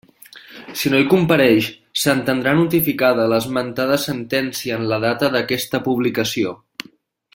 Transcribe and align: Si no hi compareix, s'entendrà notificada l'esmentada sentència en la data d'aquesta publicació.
Si 0.83 0.91
no 0.93 1.01
hi 1.01 1.05
compareix, 1.09 1.67
s'entendrà 2.03 2.53
notificada 2.61 3.27
l'esmentada 3.33 4.01
sentència 4.07 4.79
en 4.81 4.89
la 4.93 4.99
data 5.05 5.31
d'aquesta 5.37 5.83
publicació. 5.91 6.57